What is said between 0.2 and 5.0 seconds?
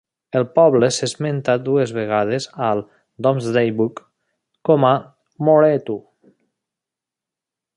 El poble s'esmenta dues vegades al "Domesday Book" com a